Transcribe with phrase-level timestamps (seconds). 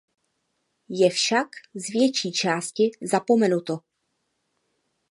[0.89, 3.79] Je však z větší části zapomenuto.